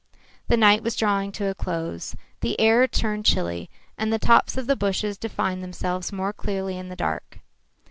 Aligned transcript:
The 0.47 0.57
night 0.57 0.81
was 0.81 0.95
drawing 0.95 1.31
to 1.33 1.45
a 1.45 1.53
close. 1.53 2.15
The 2.39 2.59
air 2.59 2.87
turned 2.87 3.23
chilly, 3.23 3.69
and 3.99 4.11
the 4.11 4.17
tops 4.17 4.57
of 4.57 4.65
the 4.65 4.75
bushes 4.75 5.15
defined 5.15 5.61
themselves 5.63 6.11
more 6.11 6.33
clearly 6.33 6.75
in 6.75 6.89
the 6.89 6.95
dark. 6.95 7.37